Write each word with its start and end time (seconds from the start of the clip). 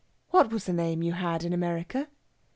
"What 0.31 0.49
was 0.51 0.65
the 0.65 0.73
name 0.73 1.03
you 1.03 1.11
had 1.13 1.43
in 1.43 1.53
America?" 1.53 2.07